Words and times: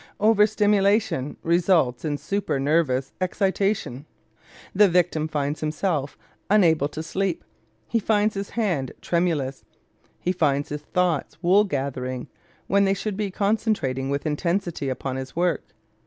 Over 0.19 0.47
stimulation 0.47 1.37
results 1.43 2.03
in 2.03 2.17
super 2.17 2.59
nervous 2.59 3.11
excitation. 3.21 4.07
The 4.73 4.87
victim 4.89 5.27
finds 5.27 5.59
himself 5.59 6.17
unable 6.49 6.89
to 6.89 7.03
sleep, 7.03 7.43
he 7.87 7.99
finds 7.99 8.33
his 8.33 8.49
hand 8.49 8.93
tremulous, 8.99 9.63
he 10.19 10.31
finds 10.31 10.69
his 10.69 10.81
thoughts 10.81 11.37
wool 11.43 11.65
gathering 11.65 12.29
when 12.65 12.85
they 12.85 12.95
should 12.95 13.15
be 13.15 13.29
concentrating 13.29 14.09
with 14.09 14.25
intensity 14.25 14.89
upon 14.89 15.17
his 15.17 15.35
work. 15.35 15.65